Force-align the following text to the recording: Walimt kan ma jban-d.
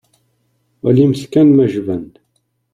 Walimt 0.81 1.21
kan 1.31 1.47
ma 1.53 1.65
jban-d. 1.73 2.13